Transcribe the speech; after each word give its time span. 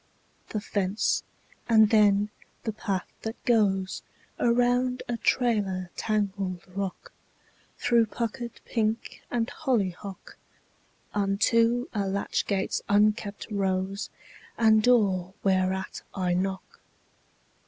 The 0.49 0.59
fence; 0.59 1.21
and 1.69 1.91
then 1.91 2.31
the 2.63 2.73
path 2.73 3.13
that 3.21 3.35
goes 3.45 4.01
Around 4.39 5.03
a 5.07 5.15
trailer 5.17 5.91
tangled 5.95 6.63
rock, 6.75 7.11
Through 7.77 8.07
puckered 8.07 8.61
pink 8.65 9.21
and 9.29 9.47
hollyhock, 9.47 10.37
Unto 11.13 11.85
a 11.93 12.07
latch 12.07 12.47
gate's 12.47 12.81
unkempt 12.89 13.45
rose, 13.51 14.09
And 14.57 14.81
door 14.81 15.35
whereat 15.43 16.01
I 16.15 16.33
knock. 16.33 16.81